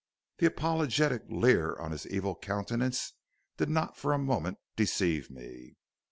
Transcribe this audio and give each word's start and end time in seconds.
The 0.39 0.47
apologetic 0.47 1.25
leer 1.29 1.75
on 1.77 1.91
his 1.91 2.07
evil 2.07 2.33
countenance 2.35 3.13
did 3.57 3.69
not 3.69 3.95
for 3.97 4.13
a 4.13 4.17
moment 4.17 4.57
deceive 4.75 5.29
me. 5.29 5.75